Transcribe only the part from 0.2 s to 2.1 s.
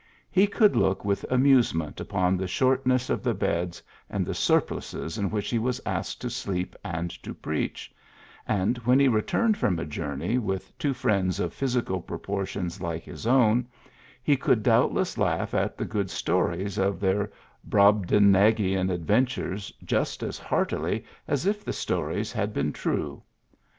He could look with amusement